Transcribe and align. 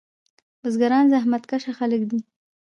بزګران 0.61 1.05
زحمت 1.13 1.43
کشه 1.51 1.71
خلک 1.79 2.01
دي. 2.09 2.19